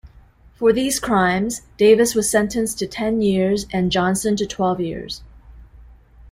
[0.55, 5.21] For these crimes, Davis was sentenced to ten years and Johnson to twelve years.